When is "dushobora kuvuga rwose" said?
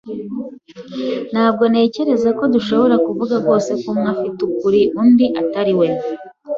2.53-3.71